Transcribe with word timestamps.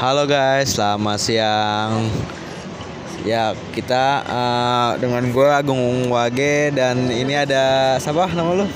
Halo 0.00 0.24
guys, 0.24 0.80
selamat 0.80 1.18
siang. 1.20 2.08
Ya 3.20 3.52
kita 3.76 4.24
eh, 4.24 4.90
dengan 4.96 5.28
gue 5.28 5.44
Agung 5.44 6.08
Wage 6.08 6.72
dan 6.72 7.12
ini 7.12 7.36
ada 7.36 7.96
siapa 8.00 8.32
nama 8.32 8.64
lu? 8.64 8.66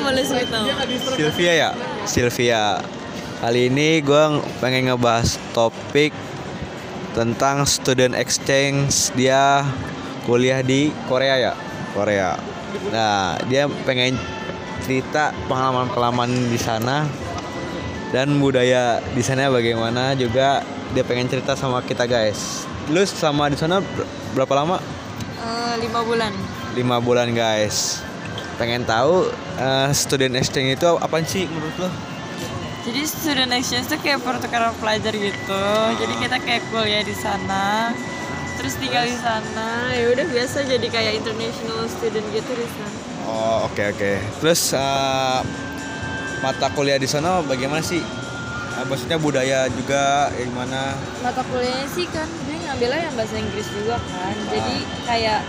Boleh 0.00 0.24
sebut 0.24 0.48
nama. 0.52 0.84
Sylvia 1.16 1.52
ya? 1.56 1.70
Sylvia. 2.04 2.84
Kali 3.40 3.72
ini 3.72 4.04
gue 4.04 4.24
pengen 4.60 4.92
ngebahas 4.92 5.40
topik 5.56 6.12
tentang 7.16 7.64
student 7.64 8.12
exchange 8.12 9.16
dia 9.16 9.64
kuliah 10.28 10.60
di 10.60 10.92
Korea 11.08 11.40
ya, 11.40 11.52
Korea. 11.96 12.36
Nah 12.92 13.40
dia 13.48 13.64
pengen 13.88 14.20
cerita 14.84 15.32
pengalaman-pengalaman 15.48 16.52
di 16.52 16.60
sana 16.60 17.08
dan 18.10 18.38
budaya 18.38 18.98
di 19.10 19.22
sana 19.22 19.46
bagaimana 19.46 20.14
juga 20.14 20.62
dia 20.90 21.04
pengen 21.06 21.26
cerita 21.26 21.54
sama 21.54 21.78
kita 21.80 22.04
guys. 22.04 22.66
Lu 22.90 22.98
selama 23.00 23.46
di 23.46 23.54
sana 23.54 23.78
ber- 23.78 24.08
berapa 24.34 24.54
lama? 24.56 24.76
Eh, 25.40 25.74
lima 25.80 26.02
bulan. 26.02 26.32
lima 26.70 26.96
bulan 26.98 27.30
guys. 27.30 28.02
Pengen 28.54 28.82
tahu 28.82 29.30
eh, 29.56 29.88
student 29.90 30.34
exchange 30.36 30.74
itu 30.74 30.90
apa 30.92 31.22
sih 31.22 31.46
menurut 31.46 31.76
lo? 31.78 31.90
Jadi 32.80 33.00
student 33.04 33.52
exchange 33.52 33.86
tuh 33.86 34.00
kayak 34.00 34.20
pertukaran 34.20 34.74
pelajar 34.76 35.12
gitu. 35.12 35.64
Jadi 36.00 36.14
kita 36.18 36.36
kayak 36.40 36.62
kuliah 36.68 37.04
di 37.04 37.12
sana, 37.12 37.92
terus 38.56 38.74
tinggal 38.74 39.04
di 39.04 39.14
sana. 39.14 39.92
Ya 39.92 40.10
udah 40.10 40.26
biasa 40.26 40.64
jadi 40.64 40.86
kayak 40.88 41.12
international 41.20 41.86
student 41.86 42.26
gitu 42.32 42.50
di 42.50 42.66
sana. 42.66 42.98
Oh 43.28 43.68
oke 43.68 43.82
oke. 43.94 44.12
Terus 44.42 44.74
eh, 44.74 45.38
mata 46.40 46.66
kuliah 46.70 46.96
di 46.96 47.04
sana 47.04 47.40
bagaimana 47.42 47.80
sih? 47.80 48.00
Eh, 48.70 48.84
maksudnya 48.86 49.18
budaya 49.18 49.66
juga 49.68 50.30
ya 50.32 50.44
gimana? 50.46 50.94
Mata 51.20 51.42
kuliahnya 51.44 51.86
sih 51.86 52.06
kan 52.06 52.24
dia 52.46 52.56
ngambilnya 52.60 53.00
yang 53.04 53.14
bahasa 53.14 53.36
Inggris 53.36 53.68
juga 53.70 53.96
kan. 54.00 54.34
Jadi 54.48 54.76
kayak 55.04 55.40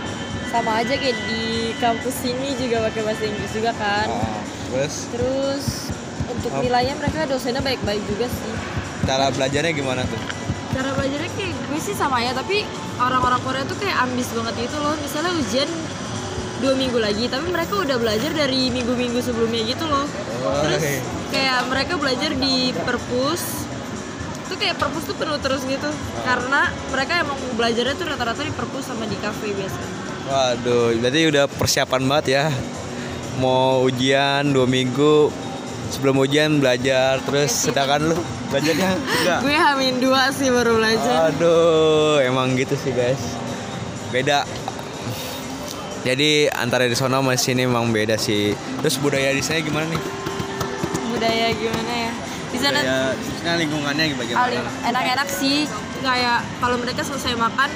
sama 0.52 0.84
aja 0.84 0.92
kayak 0.92 1.16
di 1.26 1.42
kampus 1.78 2.14
sini 2.18 2.52
juga 2.56 2.84
pakai 2.86 3.02
bahasa 3.02 3.24
Inggris 3.24 3.52
juga 3.52 3.72
kan. 3.72 4.06
Oh, 4.10 4.40
terus 4.68 4.94
Terus 5.08 5.64
untuk 6.28 6.50
nilainya 6.60 6.94
mereka 6.96 7.24
dosennya 7.24 7.60
baik-baik 7.60 8.02
juga 8.04 8.26
sih. 8.28 8.52
cara 9.02 9.26
belajarnya 9.28 9.72
gimana 9.74 10.02
tuh? 10.06 10.20
cara 10.72 10.88
belajarnya 10.96 11.28
kayak 11.36 11.52
gue 11.52 11.76
sih 11.76 11.92
sama 11.92 12.24
ya 12.24 12.32
tapi 12.32 12.64
orang-orang 12.96 13.36
Korea 13.44 13.60
tuh 13.68 13.76
kayak 13.76 14.08
ambis 14.08 14.32
banget 14.32 14.56
gitu 14.56 14.80
loh 14.80 14.96
misalnya 14.96 15.28
ujian 15.36 15.68
dua 16.62 16.74
minggu 16.78 16.98
lagi 17.02 17.26
tapi 17.26 17.50
mereka 17.50 17.74
udah 17.82 17.96
belajar 17.98 18.30
dari 18.30 18.70
minggu-minggu 18.70 19.18
sebelumnya 19.18 19.66
gitu 19.66 19.84
loh 19.90 20.06
terus 20.62 20.82
Woi. 20.82 20.98
kayak 21.34 21.60
mereka 21.66 21.98
belajar 21.98 22.30
di 22.38 22.70
perpus 22.86 23.66
tuh 24.46 24.56
kayak 24.56 24.78
perpus 24.78 25.02
tuh 25.10 25.16
penuh 25.18 25.42
terus 25.42 25.66
gitu 25.66 25.90
karena 26.22 26.70
mereka 26.94 27.26
emang 27.26 27.38
belajarnya 27.58 27.94
tuh 27.98 28.06
rata-rata 28.06 28.46
di 28.46 28.54
perpus 28.54 28.86
sama 28.86 29.04
di 29.10 29.18
kafe 29.18 29.50
biasanya 29.50 30.02
Waduh, 30.22 30.94
berarti 31.02 31.20
udah 31.28 31.44
persiapan 31.50 32.02
banget 32.06 32.26
ya. 32.38 32.44
Mau 33.42 33.82
ujian 33.82 34.54
dua 34.54 34.70
minggu 34.70 35.28
sebelum 35.92 36.24
ujian 36.24 36.56
belajar 36.56 37.20
terus 37.26 37.52
sedangkan 37.52 38.14
lu 38.14 38.16
belajarnya 38.48 38.96
enggak 39.20 39.38
gue 39.44 39.56
hamin 39.56 39.94
dua 40.00 40.32
sih 40.32 40.48
baru 40.48 40.80
belajar 40.80 41.34
Aduh, 41.34 42.22
emang 42.24 42.56
gitu 42.56 42.72
sih 42.80 42.96
guys. 42.96 43.20
Beda. 44.08 44.48
Jadi 46.02 46.50
antara 46.50 46.90
di 46.90 46.96
sana 46.98 47.22
sama 47.22 47.38
sini 47.38 47.62
emang 47.62 47.94
beda 47.94 48.18
sih. 48.18 48.50
Terus 48.82 48.98
budaya 48.98 49.30
di 49.30 49.42
sana 49.42 49.62
gimana 49.62 49.86
nih? 49.86 50.02
budaya 51.12 51.54
gimana 51.54 51.92
ya 51.92 52.12
di 52.50 52.58
sana 52.58 52.78
Budaya 52.82 53.14
di 53.14 53.32
sana 53.38 53.54
lingkungannya 53.60 54.04
bagaimana? 54.16 54.70
enak-enak 54.90 55.28
sih 55.30 55.68
kayak 56.02 56.40
kalau 56.58 56.76
mereka 56.82 57.04
selesai 57.04 57.36
makan 57.36 57.70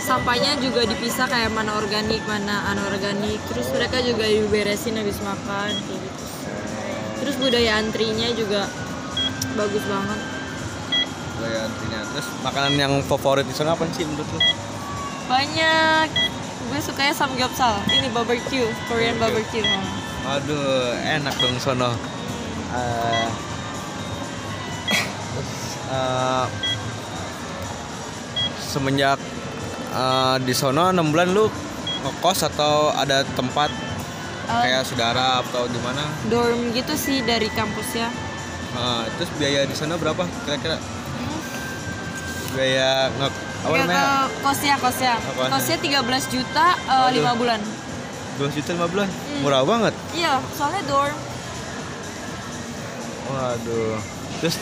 sampahnya 0.00 0.56
juga 0.62 0.86
dipisah 0.86 1.26
kayak 1.28 1.52
mana 1.52 1.76
organik 1.76 2.22
mana 2.24 2.72
anorganik 2.72 3.36
terus 3.50 3.68
mereka 3.74 4.00
juga 4.00 4.24
diberesin 4.24 4.96
habis 4.96 5.18
makan 5.20 5.70
kayak 5.76 6.00
gitu 6.00 6.24
terus 7.20 7.36
budaya 7.36 7.82
antrinya 7.82 8.28
juga 8.32 8.70
bagus 9.58 9.84
banget 9.84 10.20
Budaya 11.36 11.58
antrinya. 11.68 12.00
Terus 12.16 12.26
makanan 12.40 12.72
yang 12.80 12.92
favorit 13.04 13.44
di 13.44 13.52
sana 13.52 13.76
apa 13.76 13.84
sih 13.92 14.08
menurut 14.08 14.24
lu? 14.24 14.40
banyak 15.28 16.08
gue 16.66 16.80
sukanya 16.80 17.14
samgyeopsal 17.14 17.78
ini 17.88 18.08
barbecue 18.10 18.66
Korean 18.86 19.16
barbecue 19.16 19.62
Aduh, 20.26 20.90
enak 21.06 21.38
dong 21.38 21.54
sono. 21.56 21.94
Eh, 25.86 26.46
semenjak 28.60 29.18
eh, 29.92 30.36
di 30.42 30.52
sono 30.52 30.90
6 30.90 31.12
bulan 31.12 31.28
lu 31.30 31.46
ngekos 32.02 32.46
atau 32.46 32.90
ada 32.92 33.22
tempat 33.34 33.70
Eh, 34.46 34.54
kayak 34.62 34.86
saudara 34.86 35.42
atau 35.42 35.66
gimana? 35.66 36.06
dorm 36.30 36.70
gitu 36.70 36.94
sih 36.94 37.18
dari 37.20 37.50
kampusnya 37.50 38.06
Nah, 38.78 39.02
terus 39.16 39.26
biaya 39.34 39.64
di 39.64 39.72
sana 39.72 39.96
berapa 39.96 40.22
kira-kira? 40.44 40.76
Biaya 42.52 43.08
nge 43.10 43.28
namanya? 43.68 43.96
ke 43.96 44.06
kosnya 44.40 44.74
kosnya 44.76 45.14
Apaan? 45.16 45.50
kosnya 45.50 45.76
13 45.76 46.02
juta 46.28 46.66
Waduh. 46.78 47.22
5 47.26 47.34
bulan 47.36 47.60
2 48.36 48.52
juta 48.52 48.70
5 48.70 48.84
bulan. 48.86 49.08
Murah 49.40 49.62
banget. 49.62 49.94
iya 50.12 50.36
soalnya 50.52 50.82
dorm 50.84 51.16
Waduh. 53.26 53.98
Terus 54.38 54.54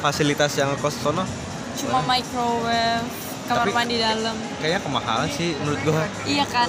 fasilitas 0.00 0.50
yang 0.54 0.72
kos 0.76 0.96
sono 0.96 1.22
cuma 1.70 2.02
microwave 2.02 3.04
kamar 3.46 3.62
Tapi- 3.62 3.72
mandi 3.72 3.96
dalam 3.96 4.36
kayaknya 4.58 4.80
kemahalan 4.80 5.28
sih 5.28 5.54
menurut 5.56 5.80
gua. 5.82 6.02
iya 6.24 6.44
kan 6.44 6.66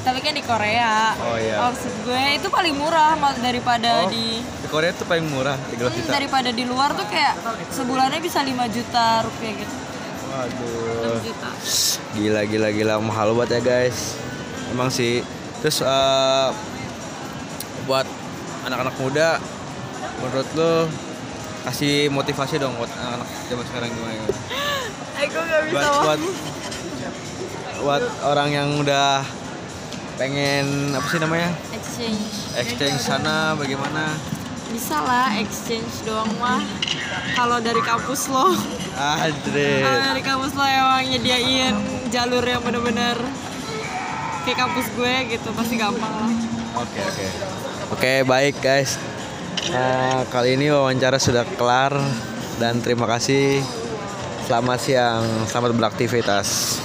tapi 0.00 0.18
kan 0.18 0.32
di 0.32 0.42
Korea 0.42 1.14
Oh, 1.16 1.34
iya. 1.36 1.56
maksud 1.62 1.92
gue 2.02 2.22
itu 2.34 2.48
paling 2.48 2.74
murah 2.74 3.14
daripada 3.38 4.02
Oh, 4.02 4.10
di 4.10 4.42
Di 4.42 4.68
Korea 4.68 4.90
tuh 4.92 5.04
paling 5.04 5.24
murah 5.24 5.54
13 5.68 5.88
Hmm, 5.88 5.96
juta. 5.96 6.12
daripada 6.12 6.50
di 6.50 6.64
luar 6.64 6.90
tuh 6.92 7.06
kayak 7.06 7.34
sebulannya 7.70 8.18
bisa 8.18 8.40
5 8.40 8.66
juta 8.68 9.04
rupiah 9.22 9.54
gitu 9.56 9.74
Waduh. 10.32 11.20
6 11.20 11.28
juta 11.28 11.50
Gila 12.16 12.40
gila 12.48 12.68
gila 12.72 12.94
mahal 13.04 13.36
banget 13.36 13.60
ya 13.60 13.60
guys. 13.60 14.16
Emang 14.72 14.88
sih. 14.88 15.20
Terus 15.60 15.84
eh, 15.84 16.48
buat 17.84 18.06
anak-anak 18.64 18.94
muda 19.02 19.42
menurut 20.22 20.48
lo 20.54 20.72
kasih 21.66 22.10
motivasi 22.14 22.62
dong 22.62 22.74
buat 22.78 22.90
anak-anak 22.90 23.28
zaman 23.50 23.64
sekarang 23.66 23.88
gimana? 23.90 24.22
aku 25.18 25.38
gak 25.46 25.62
bisa 25.66 25.74
Buat, 25.78 25.98
buat 26.02 26.20
buat 27.82 28.02
orang 28.22 28.48
yang 28.54 28.68
udah 28.78 29.26
pengen 30.14 30.94
apa 30.94 31.06
sih 31.10 31.18
namanya 31.18 31.50
exchange 31.74 32.54
exchange 32.54 33.00
sana 33.02 33.58
bagaimana? 33.58 34.14
bisa 34.70 35.02
lah 35.02 35.34
exchange 35.36 36.06
doang 36.06 36.30
mah 36.38 36.62
kalau 37.34 37.58
dari 37.58 37.82
kampus 37.82 38.30
lo 38.30 38.54
Adre. 38.98 39.80
kalau 39.80 40.00
dari 40.04 40.22
kampus 40.22 40.52
lo 40.52 40.64
emang 40.64 41.04
nyediain 41.08 41.74
jalur 42.12 42.44
yang 42.44 42.60
bener-bener 42.60 43.16
kayak 44.44 44.58
kampus 44.58 44.86
gue 44.98 45.14
gitu 45.32 45.48
pasti 45.54 45.74
gampang 45.78 46.12
lah 46.12 46.32
Oke 46.72 47.00
oke. 47.04 47.26
Oke 47.92 48.12
baik 48.24 48.56
guys. 48.64 48.96
Nah, 49.68 50.24
kali 50.32 50.56
ini 50.56 50.72
wawancara 50.72 51.20
sudah 51.20 51.44
kelar 51.60 51.92
dan 52.56 52.80
terima 52.80 53.04
kasih. 53.04 53.60
Selamat 54.48 54.80
siang, 54.80 55.24
selamat 55.46 55.76
beraktivitas. 55.76 56.81